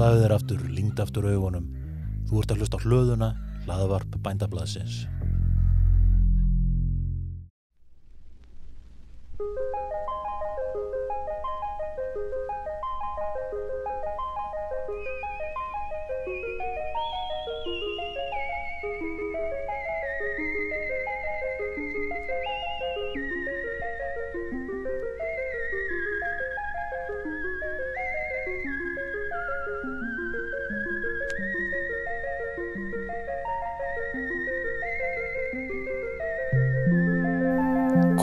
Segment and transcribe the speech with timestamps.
[0.00, 1.64] Slaðu þér aftur, lingd aftur augunum.
[2.30, 3.26] Þú ert að hlusta á hlöðuna,
[3.66, 5.02] hlaðvarp bændablaðsins.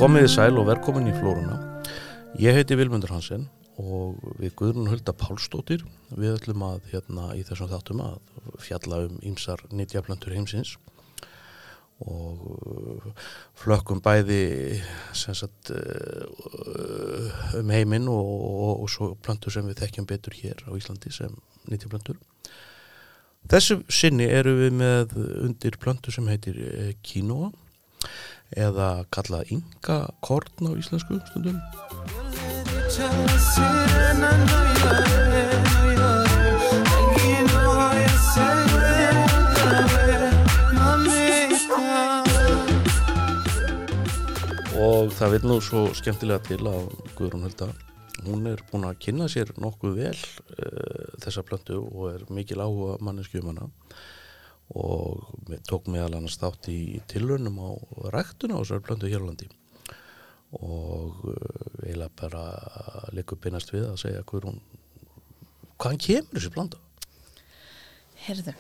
[0.08, 1.58] Komiði sæl og velkomin í Flóruna.
[2.40, 3.42] Ég heiti Vilmundur Hansen
[3.76, 5.82] og við Guðrun Hulda Pálsdóttir
[6.16, 8.14] við ætlum að hérna í þessum þáttum að
[8.64, 10.78] fjalla um ýmsar nýtjaplöntur heimsins
[12.00, 13.28] og uh,
[13.60, 14.80] flökkum bæði
[15.12, 20.72] sagt, uh, um heiminn og, og, og svo plöntur sem við þekkjum betur hér á
[20.72, 21.36] Íslandi sem
[21.68, 22.16] nýtjaplöntur.
[23.52, 27.52] Þessu sinni eru við með undir plöntu sem heitir kínoa
[28.56, 31.60] eða kallað ynga korn á íslensku stundum.
[44.78, 46.88] Og það vil nú svo skemmtilega til að
[47.18, 47.74] Guðrún Hulda
[48.26, 52.98] hún er búin að kynna sér nokkuð vel uh, þessa plöntu og er mikil áhuga
[53.04, 53.70] manneskjum hana
[54.76, 55.24] og
[55.68, 57.70] tók meðal annars þátt í tilraunum á
[58.12, 59.48] ræktuna á þessar plöntu hérlandi
[60.58, 61.24] og
[61.84, 62.44] eiginlega bara
[63.16, 64.60] leikur beinast við að segja hún,
[65.78, 66.80] hvaðan kemur þessi planta?
[68.28, 68.54] Herðu,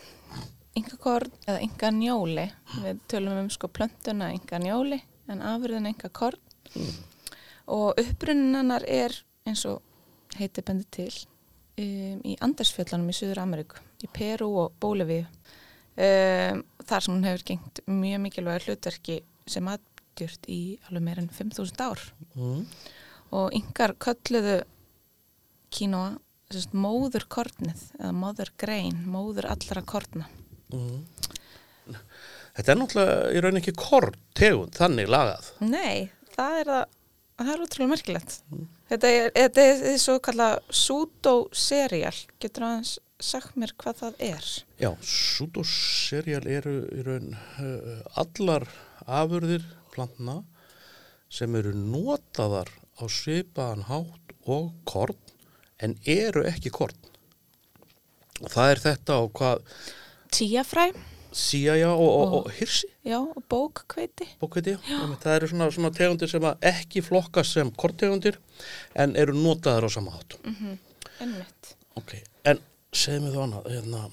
[0.80, 2.48] ynga korn eða ynga njóli
[2.84, 5.00] við tölum um sko plöntuna ynga njóli
[5.32, 6.40] en afriðin ynga korn
[6.76, 6.94] mm.
[7.76, 9.16] og upprunninannar er
[9.48, 9.82] eins og
[10.38, 15.26] heiti bendi til um, í Andersfjöllanum í Suður Ameríku í Peru og Bólivíu
[15.98, 19.20] um, þar sem hún hefur gengt mjög mikilvæg hlutverki
[19.50, 22.04] sem aðgjört í alveg meir enn 5.000 ár
[22.38, 22.64] mm.
[23.38, 24.62] og yngar kölluðu
[25.74, 26.16] kínoa
[26.72, 30.30] móður kornið eða móður grein, móður allra korna
[30.74, 31.02] mm.
[32.58, 36.86] Þetta er náttúrulega í raun ekki korn tegund, þannig lagað Nei, það er það
[37.38, 38.66] það er útrúlega merkilegt mm.
[38.92, 42.16] Þetta er, þetta er svo kallað pseudo-serial.
[42.42, 44.50] Getur aðeins sagt mér hvað það er?
[44.82, 48.68] Já, pseudo-serial eru í raun uh, allar
[49.08, 50.42] afurðir plantna
[51.34, 55.18] sem eru notaðar á svipaðan hátt og korn
[55.84, 56.98] en eru ekki korn.
[58.44, 59.78] Og það er þetta á hvað
[60.34, 60.90] Tíafræ
[61.32, 62.88] Sía, já, og, og, og hirsi?
[63.06, 68.40] Já, og bókkveiti Bókkveiti, já, það eru svona, svona tegundir sem ekki flokkast sem kortegundir
[68.96, 70.38] en eru notaðar á sama hátt.
[70.44, 70.78] Mm -hmm.
[71.20, 72.14] Ennvitt Ok,
[72.46, 72.60] en
[72.94, 74.10] segð mér þá annað hérna,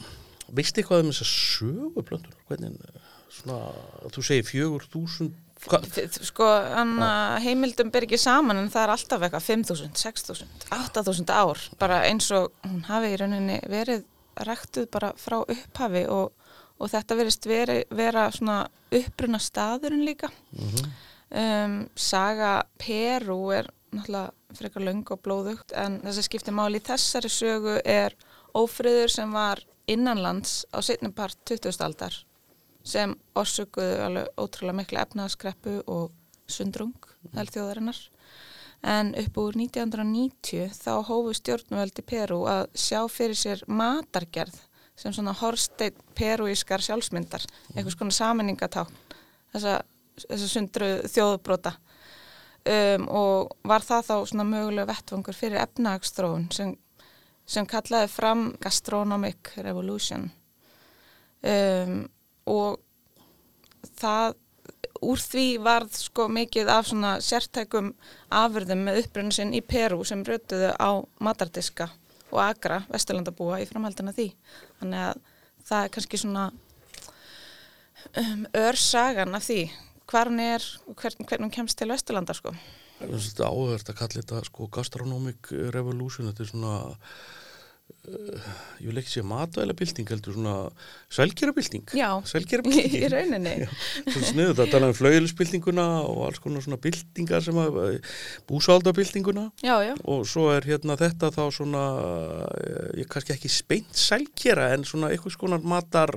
[0.49, 2.37] veistu eitthvað um þess að sögu plöndur?
[2.49, 2.79] Hvernig,
[3.31, 3.59] svona,
[4.09, 6.45] þú segir fjögur þúsund Sko,
[6.77, 12.03] anna, heimildum ber ekki saman en það er alltaf eitthvað 5.000, 6.000, 8.000 ár bara
[12.05, 14.05] eins og hún hafi í rauninni verið
[14.45, 16.33] ræktuð bara frá upphafi og
[16.79, 18.65] og þetta verist veri, vera svona
[18.95, 20.93] uppbruna staðurinn líka mm -hmm.
[21.43, 26.87] um, Saga Peru er náttúrulega frekar laung og blóðugt en þess að skipti máli í
[26.87, 28.15] þessari sögu er
[28.55, 31.83] ófriður sem var innanlands á setnum-part 20.
[31.85, 32.15] aldar
[32.85, 36.13] sem orsökuðu alveg ótrúlega miklu efnaðskreppu og
[36.47, 38.01] sundrung held þjóðarinnar
[38.85, 44.59] en upp úr 1990 þá hófu stjórnveldi Peru að sjá fyrir sér matargerð
[44.97, 47.43] sem svona horsteit perúískar sjálfsmyndar,
[47.75, 48.85] einhvers konar saminningatá
[49.55, 49.81] þessa,
[50.29, 51.75] þessa sundru þjóðbrota.
[52.65, 56.71] Um, og var það þá svona mögulega vettvangur fyrir efnagstróun sem,
[57.45, 60.31] sem kallaði fram gastronomic revolution.
[61.45, 62.07] Um,
[62.49, 62.81] og
[64.01, 64.39] það
[65.05, 67.93] úr því varð sko mikið af svona sértækum
[68.33, 71.91] afurðum með upprunnin sinn í Perú sem rötuðu á matardiska
[72.35, 74.29] og agra vesturlandabúa í framhaldina því.
[74.81, 75.21] Þannig að
[75.65, 76.45] það er kannski svona
[78.21, 79.61] um, örsagan af því
[80.11, 82.53] hvað hann er og hvern, hvernig hann kemst til vesturlanda sko.
[83.01, 86.29] Þetta er áhverð að kalla þetta sko gastronomic revolution.
[86.31, 86.75] Þetta er svona
[88.05, 90.55] ég vil ekki segja matvælabilding heldur svona
[91.13, 93.55] svelgerabilding Já, svelgerabilding í rauninni.
[94.05, 97.81] Svona sniður þetta að tala um flauðilsbildinguna og alls konar svona bildingar sem að
[98.51, 99.95] búsaldabildinguna Já, já.
[100.05, 101.85] Og svo er hérna þetta þá svona
[103.01, 106.13] ég kannski ekki speint svelgera en svona eitthvað skonar matar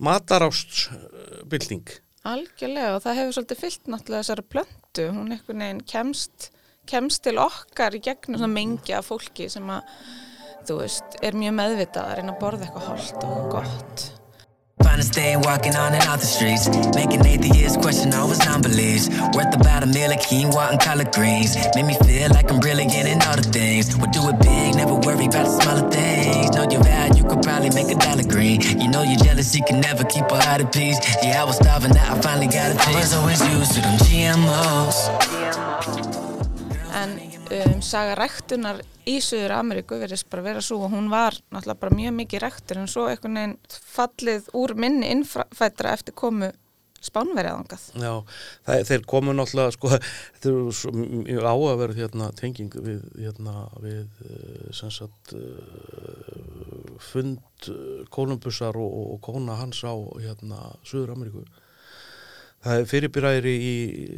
[0.00, 1.88] matarástbilding
[2.28, 6.50] Algjörlega og það hefur svolítið fyllt náttúrulega þessari plöntu, hún einhvern veginn kemst,
[6.90, 9.80] kemst til okkar í gegnum svona mengi af fólki sem að
[10.68, 14.10] þú veist, er mjög meðvitað að reyna að borða eitthvað holt og gott.
[14.82, 16.68] Finest day walking on and off the streets.
[16.94, 19.08] Making atheists question all his non-beliefs.
[19.36, 21.54] Worth about a meal of quinoa and collard greens.
[21.76, 23.94] Made me feel like I'm really getting all the things.
[23.96, 26.56] We'll do it big, never worry about the smaller things.
[26.56, 28.62] Know your value could probably make a dollar green.
[28.80, 30.98] You know you're jealous, you can never keep a heart at peace.
[31.22, 32.88] Yeah, I was starving, now I finally got a taste.
[32.88, 34.98] I was always used to them GMOs.
[36.92, 41.82] En um, saga ræktunar í Suður Ameríku verðist bara vera svo og hún var náttúrulega
[41.82, 43.56] bara mjög mikið ræktur en svo einhvern veginn
[43.94, 46.52] fallið úr minni innfættra eftir komu
[47.00, 47.84] spánverjaðangað.
[47.96, 48.12] Já,
[48.66, 54.04] það, þeir komu náttúrulega, sko, þetta er svo mjög áhugaverð hérna tenging við, hérna, við,
[54.26, 57.40] eh, sem sagt, uh, fund
[58.12, 61.44] Kolumbusar og, og kona hans á, hérna, Suður Ameríku.
[62.60, 63.76] Það er fyrirbyræri í,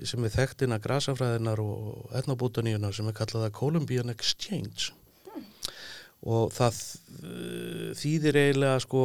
[0.09, 4.91] sem er þekktina grasafræðinar og etnabútaníunar sem er kallaða Columbian Exchange
[5.31, 5.45] mm.
[6.27, 6.81] og það
[7.21, 9.05] uh, þýðir eiginlega sko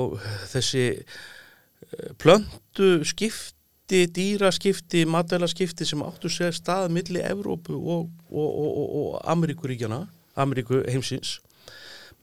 [0.49, 8.87] þessi uh, plöndu skipti, dýraskipti, matvælaskipti sem áttu sér stað millir Evrópu og, og, og,
[9.03, 11.37] og Ameríkuríkjana, Ameríku heimsins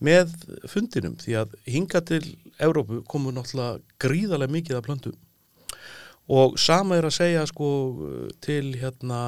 [0.03, 0.35] með
[0.67, 2.25] fundinum því að hinga til
[2.59, 5.21] Evrópu komu náttúrulega gríðarlega mikið af plöndum
[6.31, 7.69] og sama er að segja sko
[8.43, 9.19] til hérna,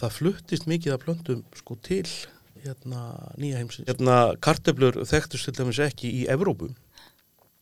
[0.00, 2.06] það fluttist mikið af plöndum sko til
[2.64, 3.02] hérna
[3.40, 3.88] nýja heimsins.
[3.88, 6.70] Hérna karteblur þekktust til dæmis ekki í Evrópu,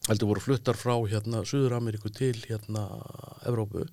[0.09, 2.87] heldur voru fluttar frá hérna Suður-Ameríku til hérna
[3.49, 3.87] Evrópu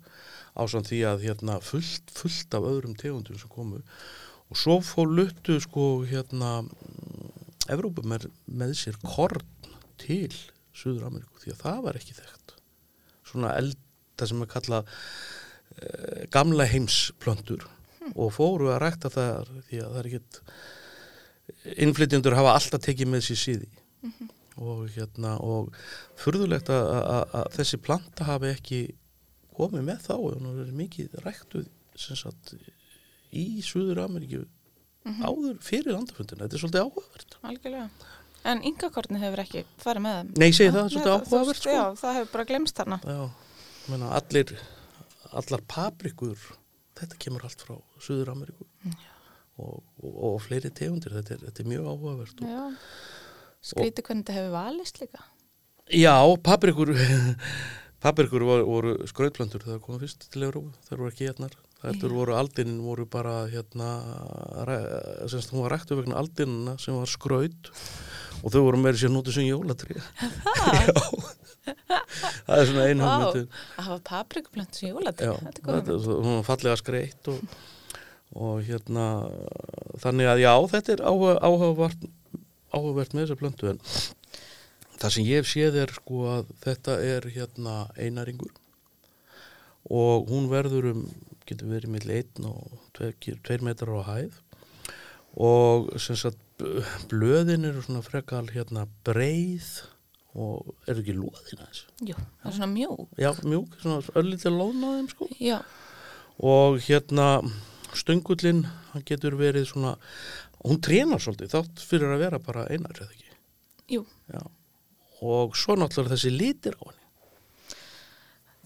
[0.56, 3.82] ásand því að hérna fullt, fullt af öðrum tegundum sem komu
[4.46, 6.60] og svo fór luttu sko hérna
[7.72, 9.42] Evrópu með, með sér korn
[10.00, 10.30] til
[10.76, 12.54] Suður-Ameríku því að það var ekki þekkt.
[13.26, 13.80] Svona eld
[14.16, 18.14] það sem er kallað uh, gamla heimsplöndur hmm.
[18.14, 20.40] og fóru að rækta það því að það er ekkit
[21.86, 24.28] innflytjendur hafa alltaf tekið með sér síði mm -hmm.
[24.56, 25.70] og hérna og
[26.18, 28.80] furðulegt að, þessi planta hafi ekki
[29.56, 32.54] komið með þá og það er mikið ræktuð sagt,
[33.32, 35.24] í Suður Ameríku mm -hmm.
[35.24, 37.88] áður fyrir landafundina, þetta er svolítið áhugavert Algjörlega
[38.46, 41.70] En yngakortni hefur ekki farið með Nei, segi það, það svolítið áhugavert sko.
[41.70, 43.30] Já, það hefur bara glemst þarna Já
[43.86, 44.50] Menna, allir,
[45.30, 46.40] allar paprikur
[46.98, 48.66] þetta kemur allt frá Suður Ameríku
[49.62, 52.42] og, og, og fleiri tegundir, þetta er, þetta er mjög áhugavert
[53.66, 55.22] Skríti hvernig þetta hefur valist líka.
[55.90, 56.92] Já, paprikur
[58.04, 61.50] paprikur voru, voru skrautplantur það kom fyrst til Európa, það voru ekki hérna
[61.86, 63.90] þetta voru aldinin voru bara hérna
[65.30, 67.70] semst hún var rættu vegna aldinina sem var skraut
[68.42, 69.98] og þau voru meiri sér nútið sem jólatri
[70.74, 77.30] Já það er svona einu wow, að hafa paprikuplöntur sem þetta er svona fallega skreitt
[77.32, 77.56] og,
[78.36, 79.06] og hérna
[80.02, 82.06] þannig að já, þetta er áhugavert
[82.74, 83.82] áhugavert með þessa plöntu en
[84.96, 88.54] það sem ég séð er sko að þetta er hérna einaringur
[89.86, 91.06] og hún verður um
[91.46, 94.40] getur verið mill einn og tveir, tveir metrar á hæð
[95.36, 96.64] og sem sagt
[97.10, 99.68] blöðin eru svona frekal hérna breið
[100.36, 101.86] og eru ekki lóðina þessu?
[102.10, 103.06] Jú, það er svona mjók.
[103.20, 105.28] Já, mjók, svona öllítið lóðnaðum sko.
[105.40, 105.56] Já.
[106.44, 107.28] Og hérna
[107.96, 109.94] stöngullin, hann getur verið svona,
[110.60, 113.36] hún trénar svolítið þátt fyrir að vera bara einar, eða ekki?
[113.96, 114.04] Jú.
[114.32, 114.42] Já.
[115.24, 117.04] Og svo náttúrulega þessi litir á henni.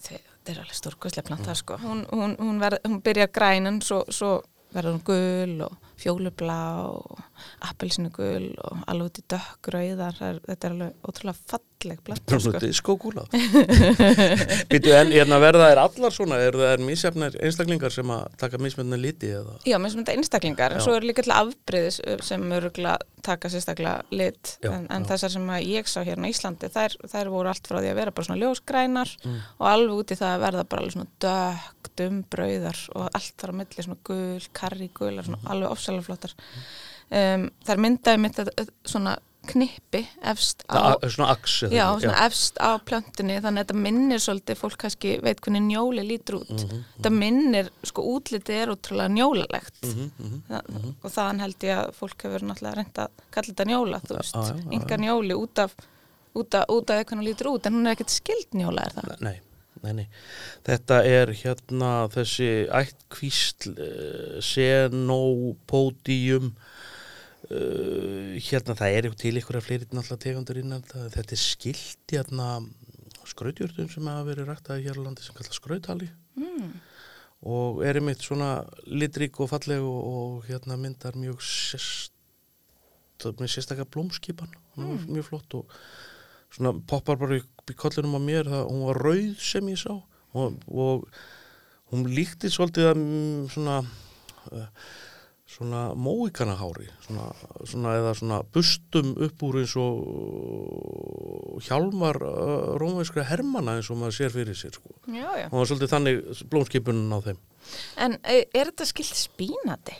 [0.00, 1.60] Þetta er alveg stórkvæslega planta, mm.
[1.60, 1.76] sko.
[1.84, 4.38] Hún, hún, hún, verð, hún byrjar grænan, svo, svo
[4.74, 7.22] verður hún gul og fjólublá og
[7.68, 11.42] appelsinugul og alveg út í dökkrauðar þetta er alveg ótrúlega
[11.80, 12.96] falleg sko.
[13.00, 13.24] Skókúla
[15.00, 19.00] en hérna, verða er allar svona er það er mísjafnir einstaklingar sem að taka mísmjöndinu
[19.00, 19.56] liti eða?
[19.68, 24.72] Já, mísmjöndinu einstaklingar en svo er líka til afbreyðis sem örugla taka sérstaklega lit já,
[24.72, 27.92] en, en þessar sem ég sá hérna í Íslandi þær, þær voru allt frá því
[27.92, 29.40] að vera bara svona ljósgrænar mm.
[29.58, 33.52] og alveg út í það að verða bara alveg svona dökk, dumbrauðar og allt þar
[33.52, 35.42] á milli svona gul, karri, gul mm.
[35.44, 38.54] alveg ofsalega flottar um, þar myndaði mitt að
[38.88, 39.18] svona
[39.48, 42.26] knippi efst á, Þa, svona aks, já, svona já.
[42.26, 46.52] efst á plöntunni þannig að þetta minnir svolítið, fólk kannski veit hvernig njóli lítur út
[46.52, 50.94] mm -hmm, þetta minnir, sko útliti er útrúlega njólalegt mm -hmm, Þa, mm -hmm.
[51.02, 54.36] og þann held ég að fólk hefur náttúrulega reynda að kalla þetta njóla, þú veist
[54.36, 55.72] ah, já, yngar njóli út af
[56.34, 58.92] út af, út af eitthvað hún lítur út en hún er ekkert skild njóla er
[58.94, 59.16] það?
[59.20, 59.40] Nei
[59.80, 60.08] Nei, nei.
[60.66, 66.50] Þetta er hérna þessi ættkvísl uh, senopódium
[67.50, 72.60] Uh, hérna það er til ykkur af fleiri náttúrulega tegundur innan þetta er skilt hérna
[73.26, 76.06] skrautjörðum sem hafa verið ræktaði hér á landi sem kallast skrautali
[76.38, 76.68] mm.
[77.50, 78.52] og er einmitt svona
[78.86, 82.14] litrík og falleg og, og hérna myndar mjög sérst
[83.20, 84.54] með sérstaklega blómskipan.
[84.78, 85.74] Var mjög flott og
[86.54, 89.92] svona poppar bara upp í kollinum á mér það, hún var rauð sem ég sá.
[90.38, 91.06] Og, og
[91.90, 94.66] hún líkti svolítið að mm, svona uh,
[95.50, 97.26] svona móikanahári svona,
[97.66, 104.16] svona eða svona bustum upp úr eins og hjálmar uh, rómveiskra hermana eins og maður
[104.20, 104.94] sér fyrir sér sko.
[105.10, 105.46] Já, já.
[105.50, 107.40] hún var svolítið þannig blómskipunin á þeim
[108.00, 109.96] En e, er þetta skilt spínati?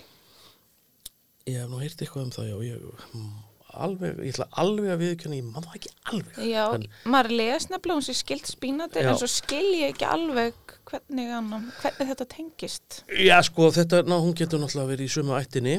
[1.51, 3.37] Ég hef nú heyrt eitthvað um það, já, ég, mm,
[3.75, 6.39] alveg, ég ætla alveg að viðkjöna, ég það ekki alveg.
[6.51, 6.85] Já, En,
[7.15, 9.09] maður les nefnilega hún sé skilt spínati Já.
[9.13, 10.55] en svo skil ég ekki alveg
[10.91, 13.03] hvernig, annan, hvernig þetta tengist.
[13.15, 15.77] já, sko, þetta, ná, hún getur náttúrulega verið í sömu ættinni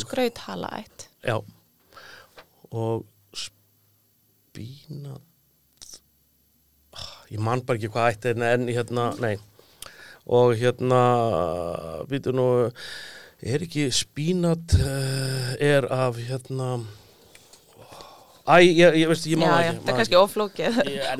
[0.00, 1.08] Skrauthala ætt.
[1.24, 1.36] já,
[2.72, 3.04] og
[3.36, 5.20] spínat,
[6.92, 9.36] Ah, ég man bara ekki hvað ætti en, en hérna, nei,
[10.26, 11.02] og hérna,
[12.10, 12.46] býtu nú,
[13.42, 16.80] er ekki spínat, uh, er af, hérna,
[18.50, 19.80] Æ, ég, ég veist, ég má Já, það já, ekki.
[19.84, 21.10] það er kannski oflókið Já,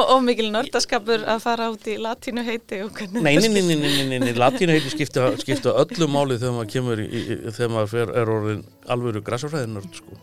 [0.00, 4.06] og, mikil nördaskapur að fara út í latínu heiti og hvernig Nei, nei, nei, nei,
[4.08, 8.64] nei, nei, latínu heiti skipta, öllu máli þegar maður kemur þegar maður fer, er orðin
[8.96, 10.18] alvöru græsafræðinörd, sko.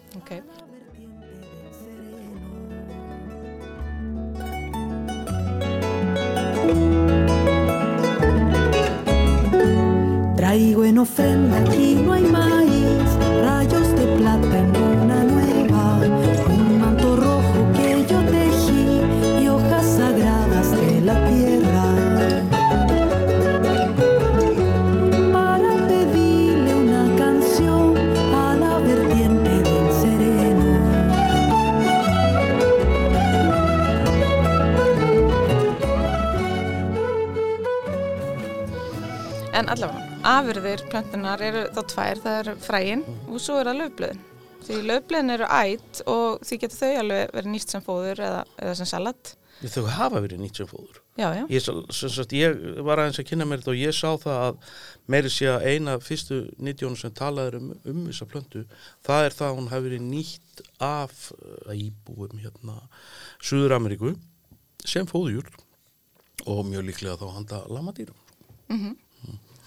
[10.59, 12.18] Traigo en ofrenda, aquí no
[40.29, 44.23] afurðir plöntunar eru þá tvær, það eru fræin og svo er það löfblöðin.
[44.67, 48.73] Því löfblöðin eru ætt og því getur þau alveg verið nýst sem fóður eða, eða
[48.79, 49.35] sem salat.
[49.59, 50.99] Þau hafa verið nýtt sem fóður.
[51.19, 51.41] Já, já.
[51.51, 54.61] Ég, sem sagt, ég var aðeins að kynna mér þetta og ég sá það að
[55.11, 58.63] meiri sé að eina fyrstu nýttjónu sem talaður um, um þessa plöntu,
[59.03, 62.77] það er það að hún hafi verið nýtt af uh, íbúum hérna
[63.41, 64.13] Suður Ameríku
[64.87, 65.49] sem fóðjúr
[66.47, 68.15] og mjög líklega þá handa lamadýrum.
[68.71, 68.95] En,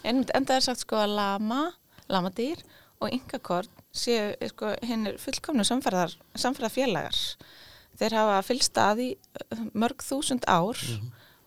[0.03, 1.63] en það er sagt sko að lama,
[2.11, 2.63] lamadýr
[3.03, 7.19] og yngakorn séu sko, hinn er fullkomnu samferðar, samferðar félagar.
[7.99, 10.79] Þeir hafa fylgst að í uh, mörg þúsund ár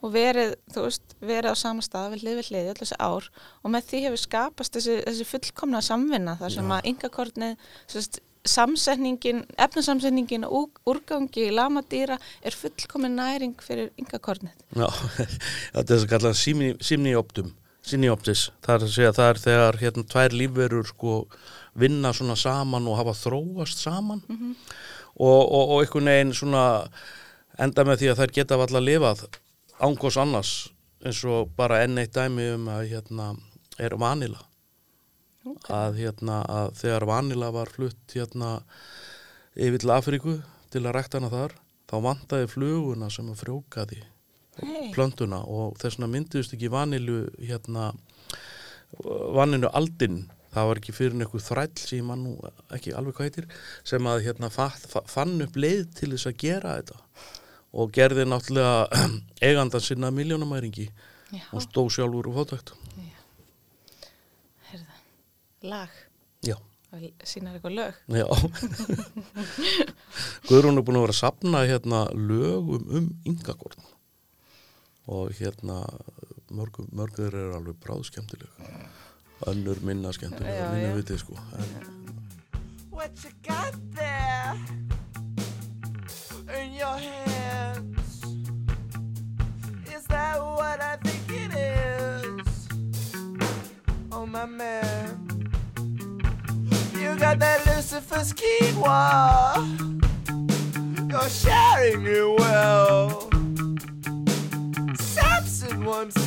[0.05, 3.27] og verið, þú veist, verið á sama stað við hlið við hlið öll þessi ár
[3.65, 7.57] og með því hefur skapast þessi, þessi fullkomna samvinna þar sem að yngakornið,
[7.91, 10.53] sérst, samsetningin, efnasamsetningin og
[10.87, 14.55] úr- úrgangi lamadýra er fullkomin næring fyrir yngakornið.
[14.77, 14.87] Já,
[15.75, 16.33] þetta er þess að kalla
[16.87, 17.51] simnioptum,
[17.87, 21.17] simnioptis, það er að segja það er þegar hérna tvær lífverur sko
[21.79, 24.23] vinna svona saman og hafa þróast saman.
[25.17, 26.65] Og, og, og einhvern veginn svona
[27.63, 29.23] enda með því að þær geta alltaf lifað
[29.87, 30.53] ángos annars
[31.05, 33.31] eins og bara enn eitt dæmi um að hérna
[33.81, 34.43] er vanila
[35.73, 38.57] að hérna að þegar vanila var flutt hérna
[39.55, 40.37] yfir til Afríku
[40.73, 44.03] til að rækta hana þar þá vantaði fluguna sem að frjókaði
[44.57, 44.89] Hey.
[44.95, 47.91] plöntuna og þess vegna myndiðust ekki vanilu hérna
[49.37, 50.23] vaninu aldinn
[50.55, 52.37] það var ekki fyrir einhver þræll sem man nú
[52.73, 53.49] ekki alveg hvað heitir
[53.85, 57.03] sem að hérna fa fa fann upp leið til þess að gera þetta
[57.77, 59.05] og gerði náttúrulega
[59.47, 60.87] eigandan sinna miljónamæringi
[61.53, 62.71] og stó sjálfur og fátækt.
[64.71, 64.95] Herða,
[65.67, 65.97] lag,
[66.47, 66.55] já,
[66.89, 67.99] það sýnar eitthvað lög.
[68.17, 68.27] já.
[70.49, 73.85] Guðrún er búin að vera að sapna hérna lögum um yngakorn
[75.07, 75.81] og hérna
[76.51, 78.51] mörgur er alveg bráðskemmtileg
[79.47, 80.97] önnur minna skemmtileg Já, minna já.
[81.01, 81.35] vitið sko
[82.91, 84.57] What you got there
[86.63, 88.23] in your hands?
[89.95, 92.69] Is that what I think it is?
[94.11, 95.29] Oh my man,
[96.95, 99.61] you got that Lucifer's quinoa.
[101.11, 103.26] You're sharing it well.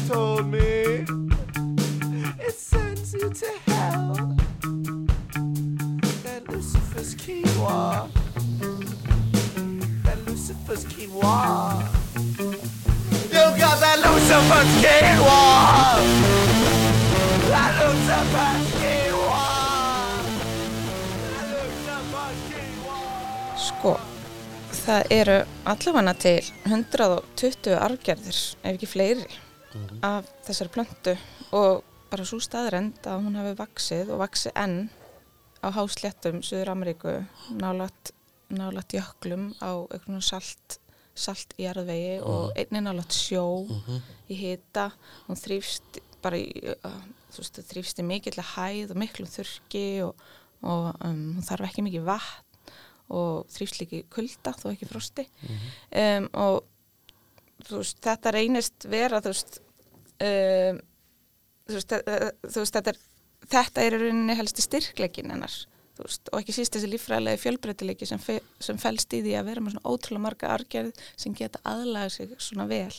[0.10, 1.06] Told me
[2.40, 4.16] it sends you to hell
[6.24, 8.10] that Lucifer's quinoa.
[10.04, 11.86] That Lucifer's quinoa.
[13.34, 15.42] You got that Lucifer's quinoa.
[17.52, 19.46] That Lucifer's quinoa.
[21.34, 23.04] That Lucifer's quinoa.
[23.68, 23.94] Sko,
[24.72, 25.38] það eru
[25.76, 29.30] allavega til 120 argerðir, ef ekki fleiri,
[30.06, 31.16] af þessari plöntu
[31.56, 34.80] og bara svo staðrend að hún hefur vaksið og vaksið enn
[35.62, 37.16] á hásléttum Suður Ameríku
[37.60, 38.14] nálat,
[38.50, 40.80] nálat jöklum á einhvern salt,
[41.14, 43.68] salt í jarðvegi og einnig nálat sjó
[44.32, 44.90] í hita.
[45.28, 50.28] Hún þrýfst bara í uh, þú veist, þrýfst í mikill hæð og miklum þurki og,
[50.64, 52.74] og um, hún þarf ekki mikið vatn
[53.10, 55.26] og þrýfst líki kulda þó ekki frosti.
[55.90, 56.64] Um, og
[57.70, 59.60] veist, þetta reynist vera þú veist,
[60.26, 60.80] um,
[61.70, 61.98] þú veist,
[62.48, 63.02] þú veist þetta, er,
[63.58, 65.60] þetta er í rauninni helsti styrkleikin hennar
[66.00, 69.76] og ekki síst þessi líffræðilegi fjölbreytileiki sem, fe, sem felst í því að vera með
[69.76, 72.94] svona ótrúlega marga argerð sem geta aðlaga sig svona vel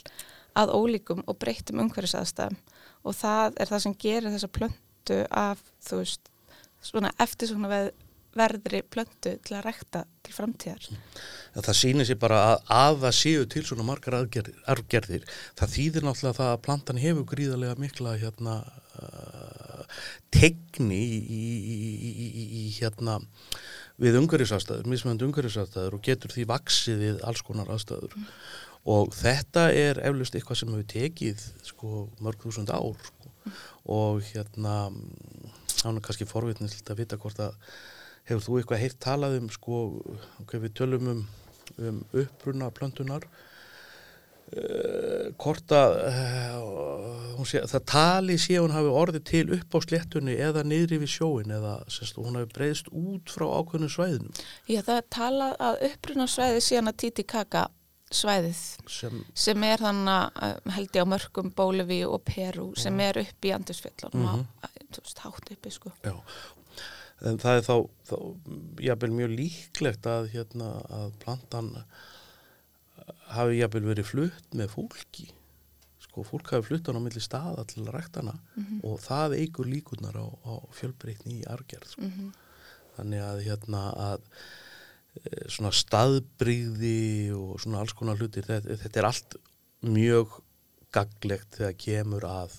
[0.59, 2.59] að ólíkum og breyttum umhverfisaðstæðum.
[3.07, 6.31] Og það er það sem gerir þessa plöntu af, þú veist,
[6.85, 7.91] svona eftir svona veð,
[8.37, 10.89] verðri plöntu til að rekta til framtíðar.
[11.55, 15.27] að það sýnir sér bara að, að það séu til svona margar aðgerðir.
[15.59, 18.57] það þýðir náttúrulega það að plantan hefur gríðarlega mikla hérna
[19.03, 21.45] uh, tegni í, í,
[21.75, 23.19] í, í, í hérna
[24.01, 28.17] við umhverfisastæður, mismönd umhverfisastæður og getur því vaksið við alls konar aðstæður
[28.89, 33.33] og þetta er eflust eitthvað sem hefur tekið sko mörg þúsund ár sko.
[33.93, 34.77] og hérna
[35.83, 37.57] hann er kannski forvitninslega að vita hvort að
[38.29, 39.79] hefur þú eitthvað heilt talað um sko,
[40.43, 41.23] ok, við tölum um,
[41.79, 43.31] um uppruna plöntunar uh,
[45.41, 50.61] hvort að uh, sé, það tali sé hún hafi orðið til upp á sléttunni eða
[50.67, 54.33] niðri við sjóin eða sérst, hún hafi breyðst út frá ákveðnum svæðinum?
[54.69, 57.63] Já, það er talað að uppruna svæði síðan að Titicaca
[58.11, 58.61] svæðið
[58.91, 63.41] sem, sem er þannig uh, held ég á mörgum Bóliví og Peru sem er upp
[63.47, 65.21] í Andusfjöllunum mm -hmm.
[65.23, 65.89] hátt uppi sko.
[66.03, 66.17] Já
[67.29, 67.75] en það er þá,
[68.09, 68.17] þá
[68.87, 71.75] jafnvel mjög líklegt að hérna að plantan
[73.35, 75.27] hafi jafnvel verið flutt með fólki.
[76.05, 78.35] Sko, fólk hafi flutt hann á milli staða til að rækta hana
[78.87, 82.09] og það eigur líkunar á, á fjölbreytni í argerð sko.
[82.97, 84.25] þannig að hérna að
[85.21, 89.39] e, svona staðbrigði og svona alls konar hlutir þetta, þetta er allt
[89.87, 90.41] mjög
[90.91, 92.57] gaglegt þegar kemur að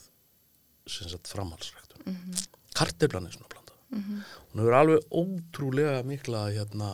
[0.88, 2.48] sem sagt framhalsræktun mm -hmm.
[2.78, 3.52] karteflan er svona
[3.92, 6.90] planta hún hefur alveg ótrúlega mikla hérna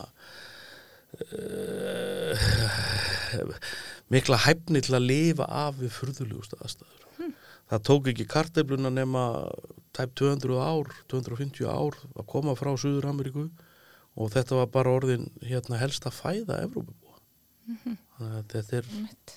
[1.18, 2.34] uh,
[4.12, 7.04] mikla hæfni til að lifa af við furðulegust aðstæður.
[7.68, 9.24] Það tók ekki kartefluna nema
[9.96, 13.48] tæp 200 ár 250 ár að koma frá Suður Ameríku
[14.18, 17.18] og þetta var bara orðin hérna helsta fæða Evrópubúa.
[17.68, 19.34] Þannig að þetta er Einmitt.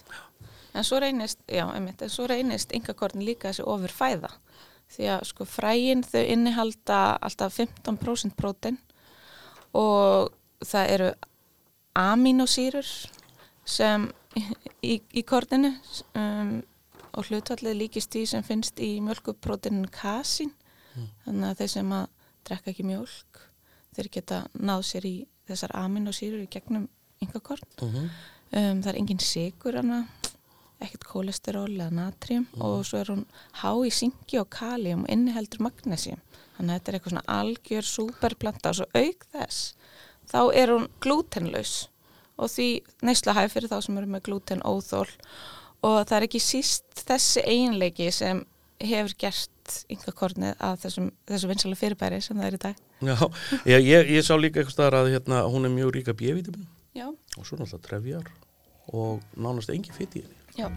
[0.71, 4.29] En svo reynist, já, einmitt, en svo reynist yngakorn líka þessi ofur fæða
[4.91, 8.77] því að sko frægin þau innihalda alltaf 15% prótein
[9.77, 10.31] og
[10.67, 11.09] það eru
[11.97, 12.87] aminosýrur
[13.67, 14.07] sem
[14.83, 15.73] í, í korninu
[16.17, 16.57] um,
[17.11, 20.53] og hlutfallið líkist því sem finnst í mjölkupróteinin kasin
[21.25, 22.05] þannig að þeir sem að
[22.47, 23.41] drekka ekki mjölk
[23.95, 25.15] þeir geta náð sér í
[25.49, 26.87] þessar aminosýrur í gegnum
[27.23, 28.09] yngakorn Mhm.
[28.51, 30.01] um, það er engin sigur hana
[30.81, 33.23] ekkert kólesteról eða natrium og svo er hún
[33.61, 36.21] há í syngi og kalium og inniheldur magnesium.
[36.57, 39.73] Þannig að þetta er eitthvað svona algjör superplanta og svo auk þess
[40.31, 41.75] þá er hún glútenlaus
[42.41, 42.67] og því
[43.05, 45.07] neysla hæg fyrir þá sem eru með glúten óþól
[45.85, 48.43] og það er ekki síst þessi eiginleiki sem
[48.81, 49.49] hefur gert
[49.93, 52.79] yngakornið að þessum, þessum vinsala fyrirbæri sem það er í dag.
[53.01, 53.15] Já,
[53.69, 56.15] ég, ég, ég sá líka eitthvað að hérna, hún er mjög ríka
[56.91, 58.25] Já, og svo náttúrulega trefjar
[58.87, 60.69] og nánast engi fitt í henni já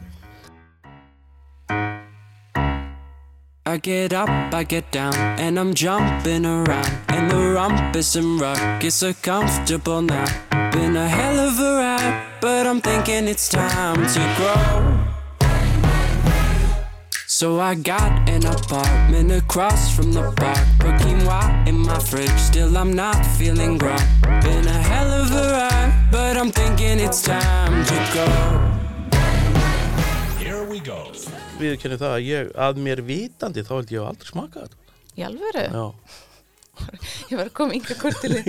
[3.67, 6.93] I get up, I get down, and I'm jumping around.
[7.09, 10.27] And the rumpus and ruck is so comfortable now.
[10.71, 15.13] Been a hell of a ride, but I'm thinking it's time to grow.
[17.35, 20.64] So I got an apartment across from the park.
[20.79, 23.99] Quinoa in my fridge, still I'm not feeling grown.
[24.44, 28.29] Been a hell of a ride, but I'm thinking it's time to go.
[30.38, 31.11] Here we go.
[31.59, 34.79] Við kennum það að ég, að mér vitandi þá held ég að aldrei smaka þetta
[35.18, 35.66] Í alvöru?
[35.75, 35.85] Já,
[37.31, 38.40] Ég var að koma yngar kortilu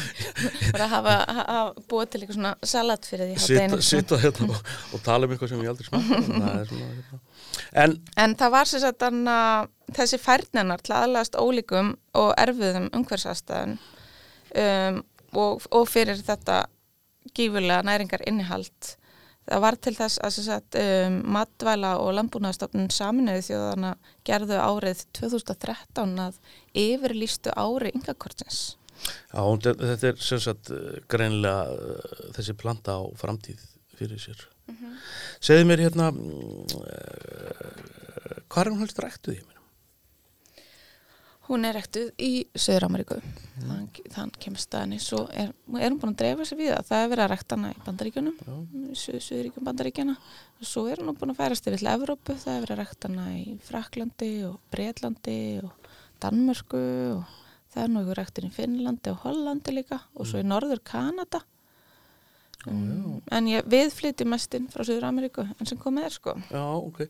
[0.72, 5.04] bara að hafa, hafa búið til eitthvað svona salat fyrir því sitta hérna og, og
[5.04, 7.25] tala um eitthvað sem ég aldrei smaka það er svona, hérna.
[7.72, 12.88] En En það var sem sagt þannig að þessi færninar til aðlast ólíkum og erfiðum
[12.96, 16.64] umhversastæðun um, og, og fyrir þetta
[17.36, 18.96] gífurlega næringar innihald
[19.46, 23.92] það var til þess að sagt, um, matvæla og landbúnaðastofnun saminuði þjóðana
[24.26, 26.40] gerðu árið 2013 að
[26.74, 28.76] yfirlýstu ári yngakortins.
[29.30, 33.60] já, þetta er sem sagt eh, greinilega eh, þessi planta á framtíð
[33.98, 34.46] fyrir sér
[35.40, 39.56] Segðu mér hérna mm, eh, hvað er hún helst ræktuð í mér?
[41.46, 43.20] Hún er rektuð í Söður-Ameríku.
[43.60, 44.96] Þann, þann kemur staðinni.
[44.98, 46.88] Svo er, er hún búin að dreifa sér við það.
[46.88, 48.40] Það er verið að rekta hana í Bandaríkjunum,
[48.98, 50.16] Suð, Suðuríkjum Bandaríkjana.
[50.58, 52.34] Svo er hún búin að færast yfir til Evrópu.
[52.42, 55.90] Það er verið að rekta hana í Fraklandi og Breitlandi og
[56.24, 57.36] Danmörku og
[57.70, 61.44] það er nú ykkur rektin í Finnlandi og Hollandi líka og svo í Norður Kanada.
[62.66, 66.34] Um, en ég viðflytti mestinn frá Suður-Ameríku en sem komið er sko.
[66.50, 67.02] Já, ok.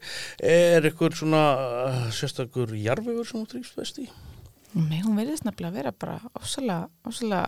[0.45, 4.07] Er ykkur svona uh, sérstakur jarfiður sem þú trýst best í?
[4.77, 7.47] Nei, hún verðist nefnilega að vera bara ofsalega, ofsalega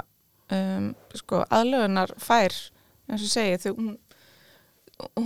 [0.56, 2.56] um, sko, aðlögunar fær
[3.10, 3.96] eins og segi, þau, hún,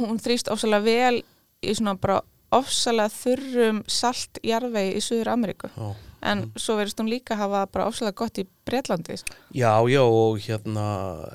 [0.03, 1.21] hún þrýst ofsalega vel
[1.63, 2.19] í svona bara
[2.53, 5.93] ofsalega þurrum salt jarðvegi í Suður Ameríku Já.
[6.23, 9.17] En svo verðist hún líka hafa bara ofsalega gott í Breitlandi
[9.55, 10.85] Já, já, og hérna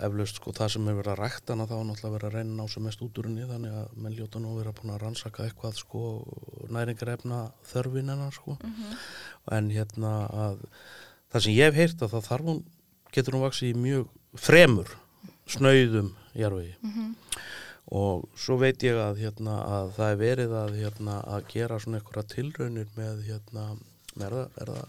[0.06, 2.52] eflaust sko það sem er verið að rækta hana þá er náttúrulega verið að reyna
[2.54, 4.94] að ná sem mest út úr henni þannig að menn ljóta nú að vera búin
[4.94, 6.04] að rannsaka eitthvað sko
[6.74, 8.56] næringarefna þörfin hennar sko.
[9.52, 10.14] En hérna
[10.46, 10.64] að
[11.32, 12.64] það sem ég hef heyrt að það þarf hún
[13.14, 14.96] getur hún vaksið í mjög fremur
[15.48, 16.74] snauðum jarvegi
[17.88, 22.00] og svo veit ég að hérna að það er verið að hérna að gera svona
[22.00, 23.64] einhverja tilraunir með hérna
[24.18, 24.82] með erða, erða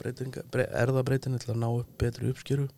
[0.00, 2.68] breytinga, bre, erðabreitinni til að ná upp betri uppskeru?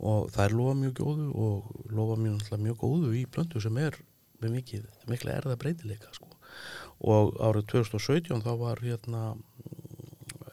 [0.00, 3.98] Og það er lofa mjög góðu og lofa mjög, mjög góðu í blöndu sem er
[4.40, 6.28] með mikið, mikla erðabreitileika sko.
[7.00, 9.22] og árið 2017 þá var hérna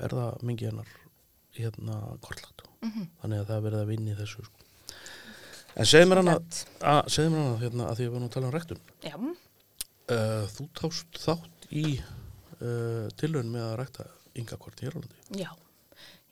[0.03, 0.91] erðamingi hennar
[1.57, 2.63] hérna kortlagt
[3.21, 4.67] þannig að það er verið að vinna í þessu sko.
[5.75, 8.49] en segðu mér að segðu mér hann að, hérna, að því að við að tala
[8.49, 14.07] um rektun Já, uh, þú tást þátt í uh, tilraun með að rekta
[14.41, 15.49] yngakort hér á landi já,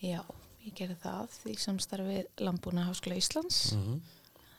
[0.01, 0.19] já
[0.65, 3.73] ég gerði það í samstarfi Lambúna Háskóla Íslands.
[3.77, 4.01] Mm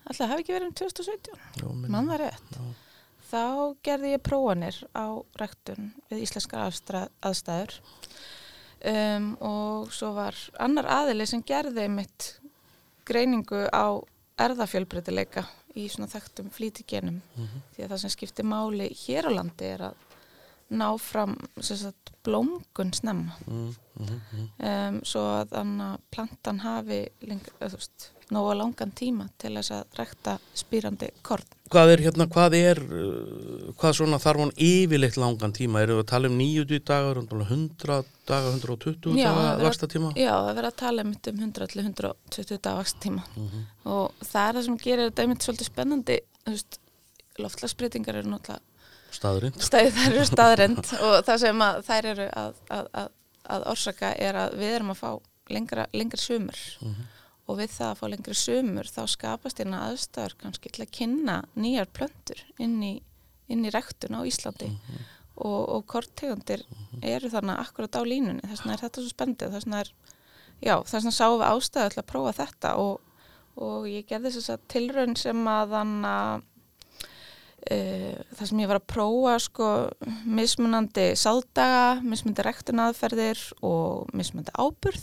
[0.06, 1.88] Alltaf hafi ekki verið um 2017 Já, minni.
[1.90, 2.50] mann það rétt?
[2.54, 2.66] Já.
[3.26, 3.40] þá
[3.88, 5.06] gerði ég prófanir á
[5.40, 6.68] rektun við íslenskar
[7.26, 7.72] aðstæður.
[8.86, 12.28] Um, og svo var annar aðili sem gerði mitt
[13.08, 13.98] greiningu á
[14.38, 15.42] erðafjölbreytileika
[15.74, 17.18] í svona þekktum flýtigenum.
[17.74, 20.05] Því að það sem skiptir máli hér á landi er að
[20.70, 23.36] ná fram sagt, blómgun snemma.
[23.46, 24.46] Mm, mm, mm.
[24.58, 31.12] um, svo að anna plantan hafi veist, nóga langan tíma til þess að rekta spýrandi
[31.26, 31.46] korn.
[31.70, 35.84] Hvað er hérna, hvað er uh, hvað svona þarf hann yfirleitt langan tíma?
[35.84, 39.66] Eru við að tala um 90 dagar 100 dagar, 120 Já, dagar það er að-
[39.68, 43.26] vaksta tíma Já, það verður að tala um 100 til 120 dagvaks tíma
[43.86, 46.80] og það er það sem gerir þetta einmitt svolítið spennandi, þú veist,
[47.38, 48.62] loftlagsbreytingar eru náttúrulega
[49.96, 53.08] þær eru staðrend og það sem þær eru að, að, að,
[53.56, 55.10] að orsaka er að við erum að fá
[55.52, 56.62] lengra, lengra sumur.
[57.46, 61.36] Og við það að fá lengri sumur þá skapast hérna aðstæður kannski til að kynna
[61.54, 62.94] nýjar plöntur inn í,
[63.46, 64.72] inn í rektun á Íslandi.
[65.36, 66.64] Og, og korttegundir
[67.04, 69.90] eru þannig akkurat á línunni þess vegna er þetta svo spendið þess vegna er,
[70.64, 73.26] já, þess vegna sáum við ástæðu til að prófa þetta og,
[73.60, 76.46] og ég gerði þess að tilraun sem að þannig að
[77.66, 79.68] Uh, það sem ég var að prófa sko,
[80.38, 85.02] mismunandi sádaga, mismunandi rektunaðferðir og mismunandi áburð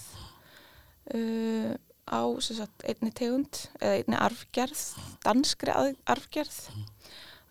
[1.12, 1.73] uh,
[2.08, 4.84] á sem sagt, einni tegund eða einni arfgerð,
[5.26, 5.76] danskri
[6.08, 6.58] arfgerð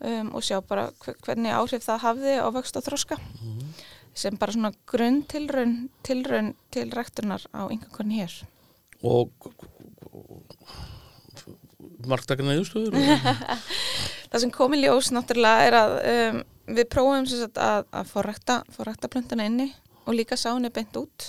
[0.00, 3.20] um, og sjá bara hve- hvernig áhrif það hafði á vöxt og þroska
[4.16, 8.32] sem bara svona grunn tilraun, tilraun til rektunar á yngan hér.
[9.04, 9.32] og
[12.08, 12.96] marktakana yfirstöður
[14.32, 16.42] Það sem kom í ljós náttúrulega er að um,
[16.72, 19.68] við prófum sagt að, að forrækta, forrækta plöntuna inni
[20.06, 21.28] og líka sá henni beint út.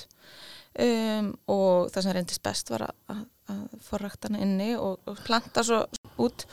[0.74, 3.22] Um, og það sem reyndist best var að, að,
[3.54, 5.84] að forrækta hana inni og, og planta svo
[6.24, 6.48] út.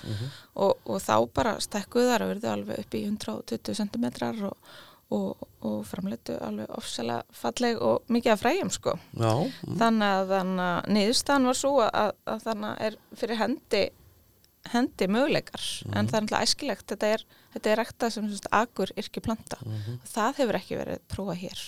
[0.55, 4.09] Og, og þá bara stekkuðu þar og verðu alveg upp í 120 cm
[4.51, 4.75] og,
[5.15, 8.99] og, og framleitu alveg ofsalega falleg og mikið af fræjum sko.
[9.15, 9.33] já,
[9.81, 13.87] Þannig að, að niðurstaðan var svo að, að þannig er fyrir hendi
[14.69, 15.63] hendi möguleikar.
[15.95, 16.87] En það er náttúrulega æskilegt.
[16.93, 19.61] Þetta er, þetta er rekta sem sagt, agur yrki planta
[20.11, 21.63] það hefur ekki verið prófa hér.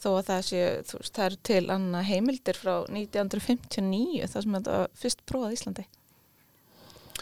[0.00, 4.54] Þó að það sé, þú veist, það eru til annað heimildir frá 1959 það sem
[4.56, 5.86] þetta fyrst prófað Íslandi.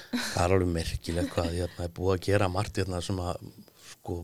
[0.09, 3.41] Það er alveg merkilegt hvað hérna er búið að gera margt hérna sem að
[3.89, 4.21] sko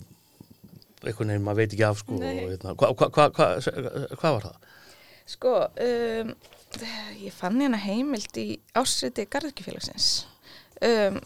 [1.04, 3.48] einhvern veginn maður veit ekki af sko hérna, hvað hva, hva, hva,
[4.14, 4.70] hva var það?
[5.34, 5.52] Sko,
[5.86, 6.32] um,
[7.20, 10.08] ég fann hérna heimild í ásriti Garðurkjufélagsins.
[10.82, 11.20] Um,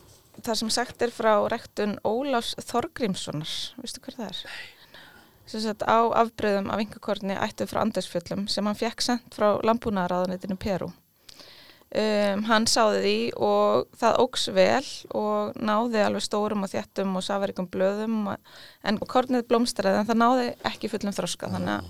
[0.44, 4.61] það sem sagt er frá rektun Ólafs Þorgrímssonar, veistu hver það er?
[5.48, 10.58] Sem sagt á afbreyðum af yngakorni ættuð frá Andersfjöllum sem hann fekk sendt frá landbúnaðaráðunitinu
[10.61, 10.90] Peru.
[11.88, 17.24] Um, hann sáði því og það óks vel og náði alveg stórum og þjættum og
[17.24, 21.88] safarikum blöðum en kornið blómstraði en það náði ekki fullum þroska þannig að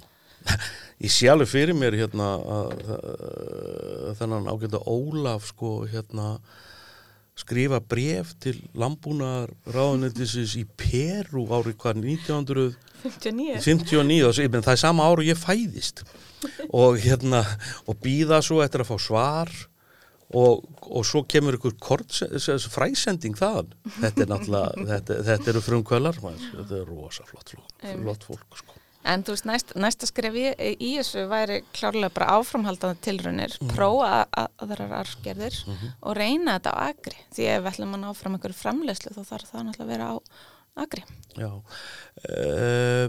[1.04, 6.28] ég sé alveg fyrir mér hérna að, að, þennan ágæta Ólaf sko hérna
[7.38, 14.74] skrifa bref til landbúnar ráðunættisins í Peru árið hvað 1959 59 og ég menn, það
[14.74, 16.02] er sama ár og ég fæðist.
[16.74, 17.44] Og hérna
[17.86, 19.52] og býða svo eftir að fá svar
[20.34, 22.18] og, og svo kemur ykkur kort,
[22.74, 23.70] fræsending þaðan.
[24.00, 28.77] Þetta er náttúrulega, þetta, þetta eru frumkvölar þetta er rosa flott, flott, flott fólk sko.
[29.08, 30.44] En þú veist, næst, næsta skref í,
[30.84, 33.70] í þessu væri klárlega bara áframhaldandi tilraunir, Mhm.
[33.74, 35.56] prófa að- aðrar arfgerðir
[36.02, 37.16] og reyna þetta á agri.
[37.32, 40.10] Því ef við ætlum að ná fram einhverju framleyslu þá þarf það náttúrulega að vera
[40.12, 40.16] á
[40.84, 41.02] agri.
[41.36, 41.50] Já
[42.28, 43.08] uh,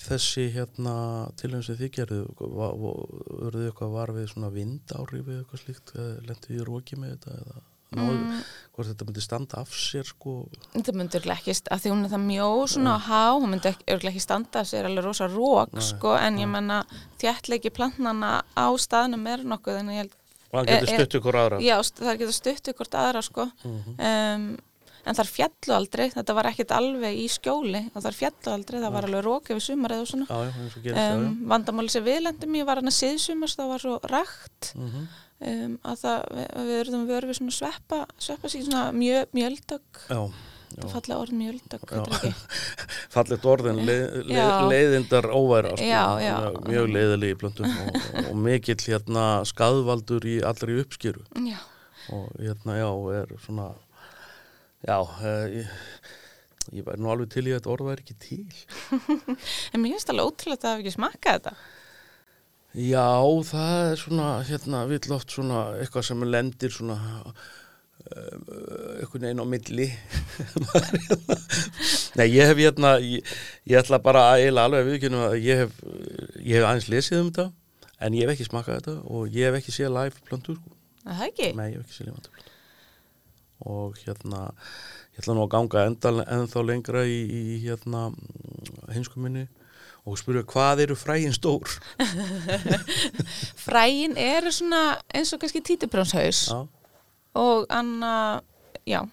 [0.00, 0.94] þessi hérna
[1.36, 5.92] tilhengið sem þið gerðu verður þið eitthvað var við svona vindári við eitthvað slíkt,
[6.24, 7.58] lendið í róki með þetta eða
[7.96, 8.40] Mm.
[8.76, 10.34] hvort þetta myndi standa af sér sko.
[10.76, 14.22] Það myndi ekki, að því hún er það mjó svona á há, hún myndi ekki,
[14.22, 16.84] standa af sér alveg rosa rók, sko, en ég menna
[17.18, 20.16] þjættleiki plantnana á staðnum er nokkuð, en ég held
[20.50, 21.60] og hann getur Eh, eh, stutt ykkur aðra.
[21.62, 23.46] Já, það geta stuttu hvort aðra sko.
[23.64, 24.46] Um,
[25.00, 28.92] en þar fjallu aldrei þetta var ekkit alveg í skjóli og þar fjallu aldrei, það
[28.96, 30.26] var alveg rók yfir sumarið og svona.
[30.28, 30.50] Já,
[30.84, 34.72] já, um, vandamáli sem við lendum í var hann að síðsumars það var svo rægt
[34.74, 35.06] það, já.
[35.40, 40.00] Um, að það, við, erum við erum við svona sveppa, sveppa sín svona mjö, mjöldögg.
[40.10, 40.20] Já,
[40.70, 41.94] það fallega orð mjöldögg,
[43.16, 46.34] fallet orðin leið, leið, leiðindar óværa sko, Já, já.
[46.68, 47.98] mjög- leiðilegi plöntum og,
[48.30, 51.58] og mikill hérna skaðvaldur í allri uppskýru Já,
[52.14, 53.66] og hérna já er svona
[54.86, 55.74] já uh, ég,
[56.78, 58.46] ég væri nú alveg til í að þetta orð væri ekki til.
[59.74, 61.56] En mér finnst alveg ótrúlega að það hafi ekki smakkað þetta
[62.74, 63.10] já
[63.50, 67.32] það er svona hérna vill oft svona eitthvað sem lendir svona uh,
[69.00, 69.88] eitthvað einn á milli
[72.18, 73.32] nei ég hef hérna ég,
[73.66, 75.80] ég ætla bara að eiginlega alveg að viðkynna að ég hef
[76.38, 77.48] ég hef aðeins lesið um þetta
[78.00, 80.78] en ég hef ekki smakað þetta og ég hef ekki séð live plöntur sko.
[81.00, 81.50] Það ekki?
[81.58, 82.56] Nei, ég hef ekki séð lifandi plöntur
[83.60, 84.46] og hérna
[85.12, 85.82] ég ætla nú að ganga
[86.38, 88.08] ennþá lengra í, í hérna
[88.94, 89.48] hinskuminni
[90.10, 91.78] og spyrja hvað eru frægin stór?
[93.64, 94.82] Fræin eru svona
[95.14, 96.60] eins og kannski títubrjónshaus Já,
[97.40, 98.12] og anna,
[98.88, 99.04] já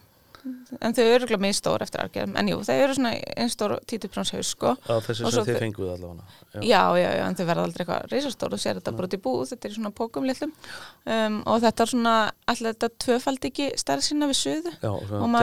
[0.82, 4.52] en þau eru mjög stór eftir argerðum en jú, þau eru svona einn stór títubrjónshaus
[4.54, 4.74] sko.
[4.88, 6.28] á þessi sem þið þau- fenguð allavega.
[6.54, 9.18] Já, já, já, já, en þau verða aldrei eitthvað reisastór og sér þetta bara út
[9.18, 10.54] í búð, þetta er svona pókum litlum.
[11.06, 12.16] Um, og þetta er svona
[12.54, 14.74] allir þetta tvöfald ekki stærð sína við suðu?
[14.82, 14.94] Já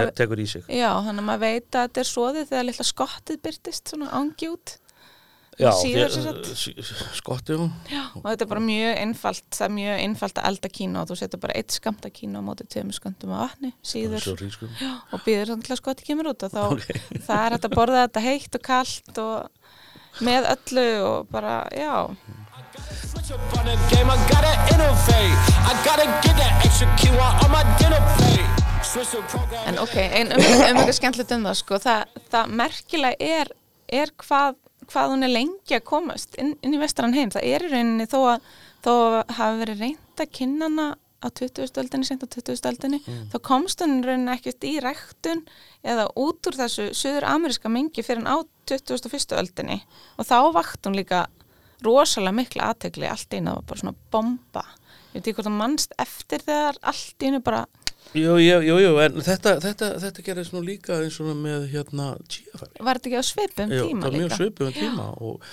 [0.06, 0.64] te tekur í sig.
[0.68, 4.50] Já, þannig að maður veit að þetta er svoðið þegar litla skottið byrtist svona ángi
[4.54, 4.78] út
[5.58, 6.46] Já, síður þér- sem sagt.
[6.56, 7.70] s- skotti hún
[8.16, 11.16] og þetta er bara mjög einfalt það er mjög einfalt að elda kína og þú
[11.20, 14.20] setur bara eitt skamta kína á móti tveimur skamtum af vatni síður.
[15.12, 16.64] og býður þannig að skoti kemur út þá
[17.28, 19.48] það er að borða þetta heitt og kalt og
[20.24, 22.06] með öllu og bara, já.
[29.66, 33.50] En ok, ein, um, um eitthvað skemmtilegt um það sko, það, það merkilega er,
[34.02, 34.58] er hvað,
[34.90, 38.08] hvað hún er lengi að komast inn, inn í vestran heim, það er í rauninni
[38.10, 38.52] þó að
[38.84, 40.88] þó að hafi verið reynd að kynnana
[41.24, 41.80] á 20.
[41.80, 42.66] öldinni, sent á 20.
[42.68, 43.00] öldinni
[43.32, 45.44] þá komst hún rauninni ekkert í ræktun
[45.86, 49.32] eða út úr þessu söður ameríska mengi fyrir hann á 21.
[49.40, 49.80] öldinni
[50.18, 51.24] og þá vakt hún líka
[51.84, 54.64] rosalega mikla aðtegli allt í var bara svona bomba
[55.14, 57.64] ég veit ekki hvort það mannst eftir þegar allt í einu bara
[58.14, 62.84] Jú, jú, jú, en þetta, þetta, þetta gerðist nú líka eins og með hérna tíafæri
[62.86, 64.38] var þetta ekki á svipum Jú, tíma það er mjög líka?
[64.38, 65.48] svipum tíma og,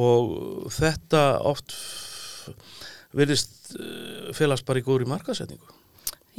[0.00, 0.32] og
[0.74, 1.76] þetta oft
[3.14, 5.76] virðist uh, felast bara í góðri markasetningu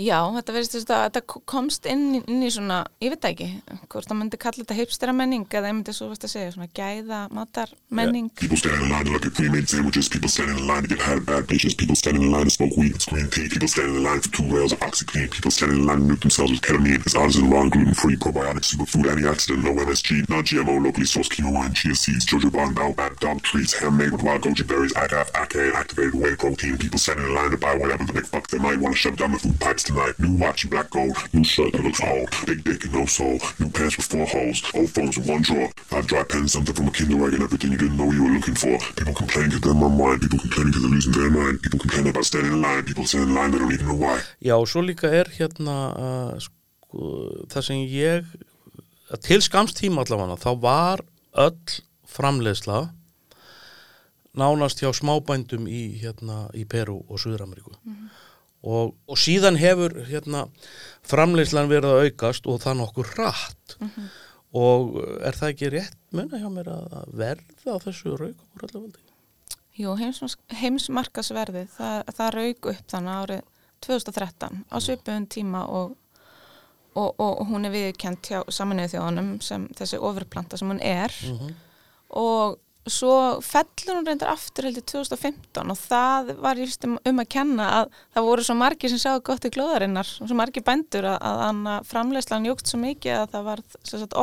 [0.01, 3.49] Já, þetta þess að þetta komst inn, inn í svona, ég veit ekki
[3.91, 7.21] hvort það myndi kalla þetta hipstera menning eða ég myndi svo að segja svona gæða
[7.35, 10.09] matar menning People standing in line to look at pre-made sandwiches.
[10.09, 11.75] People standing in line to get high bad patients.
[11.75, 12.97] People standing in line to smoke weed.
[13.31, 14.79] People standing in line for two rails of.
[14.79, 17.01] People standing in line to nuke themselves with ketamine.
[17.05, 21.29] It's raw and gluten-free probiotic superfood antioxidant, no MSG, non-GMO, locally sourced
[21.75, 22.65] chia seeds, jojoba
[23.81, 24.23] handmade with
[25.75, 26.77] activated whey protein.
[26.77, 29.17] People standing in line to buy whatever the big fuck they might want to shove
[29.17, 30.19] down the food pipes tonight.
[30.19, 33.69] New watch, black gold, new shirt that looks old, big dick and no soul, new
[33.69, 36.91] pants with four holes, old phones with one drawer, five dry pens, something from a
[36.91, 38.77] kindergarten, everything you didn't know you were looking for.
[38.95, 42.25] People complain because they're unwind, people complain because they're losing their mind, people complain about
[42.25, 44.19] standing in line, people standing in line, they don't even know why.
[44.41, 48.25] Já, og svo líka er hérna uh, sko, það sem ég
[49.27, 51.79] til skamst tíma allavega þá var öll
[52.11, 52.89] framleiðsla
[54.37, 57.75] nánast hjá smábændum í, hérna, í Peru og Suður-Ameríku
[58.61, 60.45] og, og síðan hefur hérna,
[61.07, 63.77] framleiðslan verið að aukast og það nokkur hratt.
[64.51, 69.07] Og er það ekki rétt munna hjá mér að verða á þessu raukamúr allavega
[69.79, 73.45] Jú, heims, heimsmarkasverðið, það, það rauk upp þannig árið
[73.87, 75.93] 2013 á svipuðum tíma og,
[76.93, 81.15] og, og, og hún er viðkjönd hjá saminuðu þjóðanum sem þessi ofurplanta sem hún er.
[82.19, 83.15] Og svo
[83.45, 87.91] fellur hún reyndar aftur heldur 2015 og það var just um, um að kenna að
[88.15, 91.41] það voru svo margir sem sjáðu gott í glóðarinnar og svo margir bændur að, að
[91.45, 93.63] hann framleyslan jógt svo mikið að það var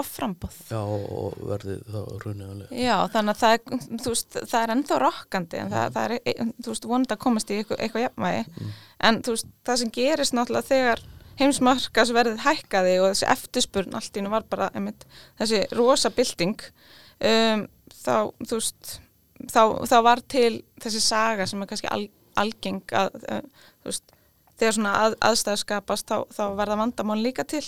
[0.00, 2.80] offrambóð Já, og verðið þá raunniðanlega.
[2.82, 6.88] Já, þannig að það er, veist, það er ennþá rokkandi en það, það er, e-
[6.88, 8.68] vonandi að komast í eitthvað, eitthvað jafnvægi.
[9.08, 11.06] En þú veist, það sem gerist náttúrulega þegar
[11.38, 15.04] heimsmarkasverðið hækkaði og þessi eftirspurn allt í nú var bara einmitt,
[15.38, 16.56] þessi rosa bylting
[17.22, 17.66] um,
[18.04, 18.92] þá, þú veist
[19.46, 22.04] þá, þá var til þessi saga sem er kannski al,
[22.40, 24.14] algeng að, uh, þú veist,
[24.58, 27.64] þegar svona að, aðstæðu skapast þá, þá verða vandamál líka til.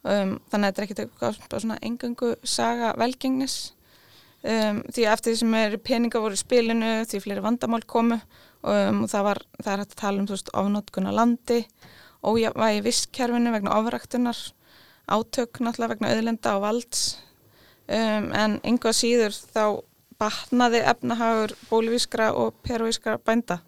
[0.00, 3.58] Um, þannig að þetta er ekkit eitthvað svona engöngu saga velgengnis.
[4.40, 9.02] Um, því eftir því sem er peninga voru í spilinu því fleiri vandamál komu um,
[9.04, 11.58] og það var, það er hægt að tala um þú veist, ofnótkun á landi
[12.24, 14.40] ójafvægi visskerfinu vegna ofræktunar
[15.10, 17.02] átök náttúrulega vegna auðlenda og valds
[17.90, 19.64] um, en einhvað síður þá
[20.20, 23.60] batnaði efnahagur bólivískra og peruvískra bænda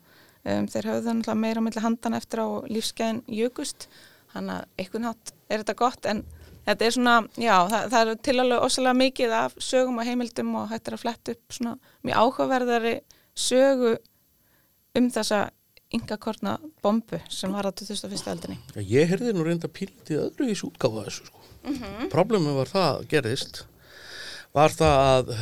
[0.45, 3.89] um, þeir höfðu það náttúrulega meira á milli handan eftir á og lífskeiðin jökust
[4.35, 6.23] þannig að einhvern hátt er þetta gott en
[6.67, 10.55] þetta er svona, já, það, það er til alveg ósæðlega mikið af sögum og heimildum
[10.61, 11.75] og hættir að fletta upp svona
[12.07, 12.95] mjög áhugaverðari
[13.35, 13.97] sögu
[14.99, 15.43] um þessa
[15.93, 18.25] yngakorna bombu sem var á 2001.
[18.33, 18.59] aldinni.
[18.77, 21.43] Ég heyrði nú reynda pílitið öðruvís útgáfa þessu sko.
[21.63, 23.63] Mm Problemið var það gerðist
[24.57, 25.33] var það að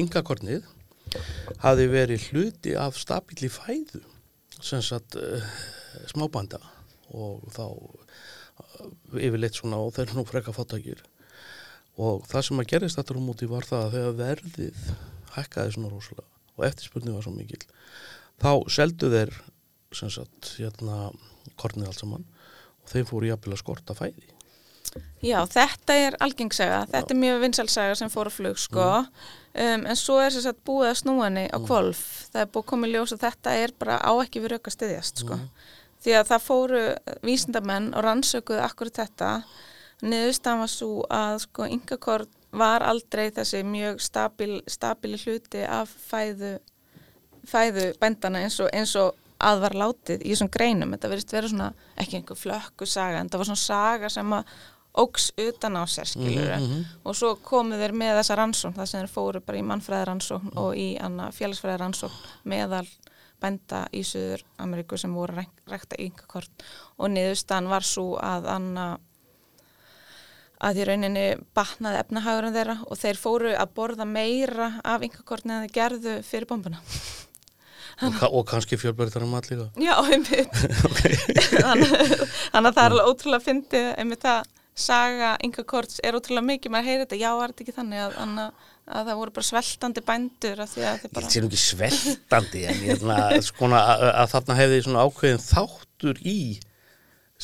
[0.00, 0.68] yngakornið
[1.62, 4.02] hafi verið hluti af stabíli fæðu
[4.56, 5.42] sem sagt uh,
[6.10, 6.60] smábænda
[7.14, 8.86] og þá uh,
[9.20, 11.02] yfirleitt svona og þeir nú freka fáttakir
[11.96, 14.88] og það sem að gerist þetta um úti var það að þegar verðið
[15.36, 17.62] hækkaði svona rosalega og eftirspurning var svo mikil
[18.40, 19.36] þá seldu þeir
[19.96, 21.10] sem sagt hérna
[21.60, 22.26] kornið allt saman
[22.82, 24.35] og þeim fóru jafnvel að skorta fæði
[25.24, 29.98] Já, þetta er algengsaga, þetta er mjög vinsalsaga sem fór að flug, sko, um, en
[29.98, 33.16] svo er þess að búið að snúa henni á kvolf, það er búið í ljós
[33.16, 35.40] að þetta er bara á ekki við rauk að styðjast, sko,
[36.04, 36.84] því að það fóru
[37.26, 39.32] vísindamenn og rannsökuðu akkurat þetta,
[40.06, 46.56] niðurstaðan var svo að, sko, yngakort var aldrei þessi mjög stabil, stabili hluti af fæðu,
[47.48, 51.50] fæðu bændana eins og, eins og að var látið í þessum greinum, þetta verðist vera
[51.50, 51.68] svona
[52.00, 54.54] ekki einhver flökku saga, en það var svona saga sem að
[54.96, 56.52] óks utan á sér skilur
[57.04, 60.54] og svo komu þeir með þessa rannsókn það sem þeir fóru bara í mannfræði rannsókn
[60.62, 60.88] og í
[61.36, 62.86] félagsfræði rannsókn meðal
[63.42, 66.64] bænda í Suður Ameríku sem voru að rækta yngakort
[66.96, 68.86] og niðurstaðan var svo að anna
[70.64, 75.66] að í rauninni batnaði efnahagurinn þeirra og þeir fóru að borða meira af yngakortni en
[75.66, 76.80] þeir gerðu fyrir bombuna.
[78.04, 80.58] Og, ka og kannski fjölbæriðar um allir Já, einmitt.
[81.64, 81.94] Þannig,
[82.52, 86.72] að það er alveg ótrúlega að fyndi einmitt það saga Inga Korts er ótrúlega mikið,
[86.74, 90.04] maður heyrir þetta, já, var þetta ekki þannig að, að, að það voru bara sveltandi
[90.10, 93.36] bændur að því að þið Ég bara sé nú ekki sveltandi en ég ætla að,
[93.48, 96.40] skona, að, að þarna hefði svona ákveðin þáttur í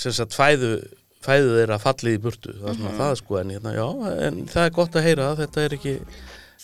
[0.03, 0.75] sem sagt fæðu
[1.23, 2.55] fæðu þeirra fallið í burtu.
[2.59, 3.87] Það er svona það sko en, hérna, já,
[4.29, 5.99] en það er gott að heyra að þetta er ekki,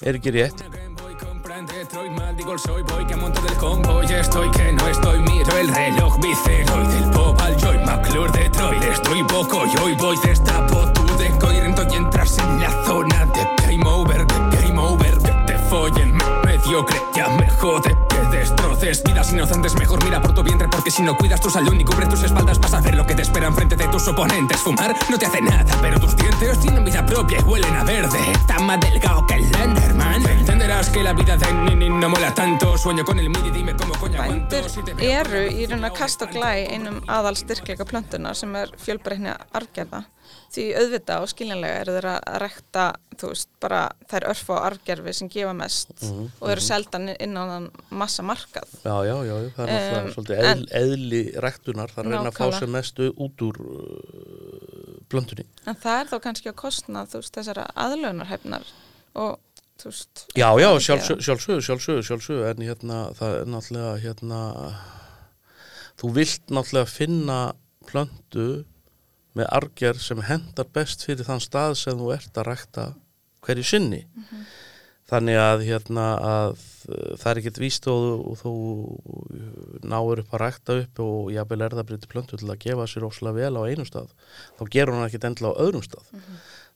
[0.02, 0.64] er ekki rétt
[1.58, 4.00] Voy Detroit, maldigo el soy boy que monto del combo.
[4.04, 8.30] Y estoy que no estoy miro el reloj vicero y del pop al joy McClure
[8.30, 8.82] Detroit.
[8.84, 13.44] Estoy poco y hoy voy destapo tu decoy rento y entras en la zona de
[13.62, 14.57] game over de game
[16.68, 17.00] mediocre.
[17.14, 19.74] Ya me jode que destroces vidas inocentes.
[19.74, 22.58] Mejor mira por tu vientre porque si no cuidas tu salud ni cubres tus espaldas
[22.60, 24.58] vas a ver lo que te espera enfrente de tus oponentes.
[24.60, 28.18] Fumar no te hace nada pero tus dientes tienen vida propia y huelen a verde.
[28.46, 30.26] Tan más delgado que el Lenderman.
[30.26, 32.76] Entenderás que la vida de Nini no mola tanto.
[32.76, 34.56] Sueño con el midi dime cómo coño aguanto.
[34.98, 40.04] Eru í raun að kasta glæ einum aðal styrkleika plöntunar sem er fjölbreytni arfgerða
[40.54, 42.84] því auðvitað og skiljanlega eru þeir að rekta
[43.18, 47.42] þú veist, bara þær örf og arfgerfi sem gefa mest og eru seldan inn á
[47.50, 47.66] þann
[47.98, 48.70] massa markað.
[48.84, 52.38] Já, já, já, það er náttúrulega Um, svolítið eðl, eðli rektunar, það er reyna að
[52.38, 55.44] fá sem mestu út úr uh, blöndunni.
[55.66, 58.70] en það er þá kannski að kostna þú veist, þessara aðlögunarhefnar
[59.18, 59.38] og
[59.82, 64.40] þú veist Já, já, sjálfsög, sjálfsög, sjálfsög, sjálfsög, en hérna, það er náttúrulega, hérna,
[65.98, 67.38] þú vilt náttúrulega finna
[67.88, 68.48] plöntu
[69.38, 72.86] með arger sem hendar best fyrir þann stað sem þú ert að rækta
[73.46, 74.02] hverju sinni.
[75.08, 76.50] Þannig að, hérna, að
[76.92, 81.76] uh, það er ekkert víst og, þú- náur upp að rækta upp og jafnvel er
[81.78, 84.10] það breytið plöntu til að gefa sér óslega vel á einu stað.
[84.58, 86.10] Þá gerur hann ekkert endilega á öðrum stað.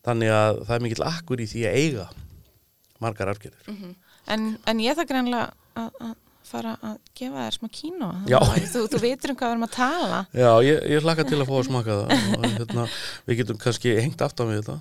[0.06, 2.06] Þannig að það er mikill akkur í því að eiga
[3.04, 3.68] margar argerir.
[4.32, 6.16] en, en ég það greinlega að
[6.53, 8.09] fara að gefa þér smá kínu
[8.72, 10.20] þú, þú vitur um hvað við erum að tala.
[10.36, 12.09] Já, ég, ég hlakka til að fá að smaka það.
[12.38, 12.86] Og hérna,
[13.28, 14.78] við getum kannski hengt aftan við þetta.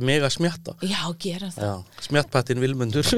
[0.00, 0.76] Mega smjatta.
[0.88, 1.82] Já gerum það.
[2.08, 3.06] Smjattpattin vilmundur.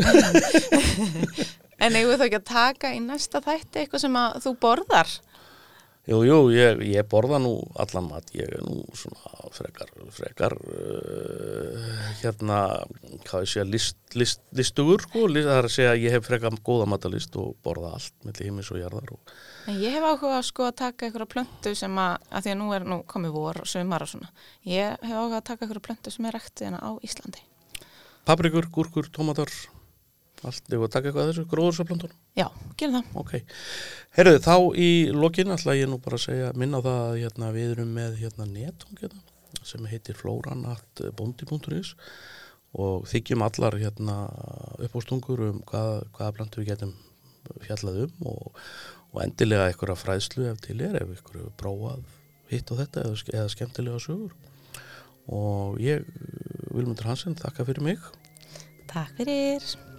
[1.83, 5.09] En eigum við þá ekki að taka í næsta þætti eitthvað sem að þú borðar?
[6.03, 11.93] Jú, jú, ég, ég borða nú allan mat, ég er nú svona frekar, frekar uh,
[12.19, 12.57] hérna,
[13.29, 16.27] hvað ég segja, list, list, listugur, sko, list, það er að segja að ég hef
[16.27, 19.35] frekar góða matalist og borða allt melli heimis og jarðar og
[19.71, 22.59] En ég hef áhuga að sko að taka einhverja plöntu sem að, að því að
[22.59, 24.33] nú er nú komið vor og sömar og svona.
[24.67, 27.45] Ég hef áhuga að taka einhverja plöntu sem er ræktið hérna á Íslandi.
[28.27, 29.51] paprikur, gúrkur, tómatar,
[30.49, 32.21] allt, ég var að taka eitthvað af þessu, gróðursaplöntunum.
[32.39, 32.47] Já,
[32.81, 33.11] gerum það.
[33.23, 33.33] Ok,
[34.17, 37.51] herruðu, þá í lokin ætla ég nú bara að segja, minna á það að hérna,
[37.57, 39.23] við erum með hérna netung hérna,
[39.69, 41.93] sem heitir floranat.bondi.is
[42.83, 44.17] og þykjum allar hérna
[44.81, 46.95] uppástungur um hvað, hvaða plantu við getum
[47.67, 48.63] fjallað um og,
[49.13, 52.07] og endilega einhverja fræðslu ef til er, ef hefur prófað
[52.53, 54.33] hitt og þetta eða, eða skemmtilega sögur
[55.33, 56.09] og ég,
[56.73, 58.13] Vilmundur Hansen, þakka fyrir mig
[58.93, 59.92] Takk fyrir.